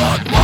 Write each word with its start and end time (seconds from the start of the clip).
God. 0.00 0.39